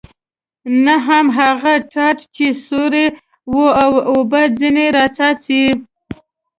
[0.85, 3.05] نه هم هغه ټاټ چې سوری
[3.53, 5.63] و او اوبه ځنې را څاڅي.